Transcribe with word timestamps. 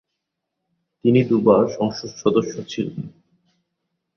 তিনি 1.05 1.19
দু'বার 1.23 1.63
সংসদ 1.77 2.11
সদস্য 2.15 2.53
ছিলেন। 2.67 2.99